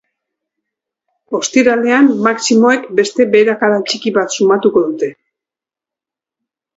[1.39, 5.11] Ostiralean, maximoek beste beherakada txiki bat sumatuko dute.